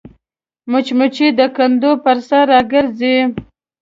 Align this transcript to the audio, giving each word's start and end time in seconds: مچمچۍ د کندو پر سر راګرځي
مچمچۍ 0.71 1.27
د 1.39 1.41
کندو 1.55 1.91
پر 2.03 2.17
سر 2.27 2.43
راګرځي 2.51 3.17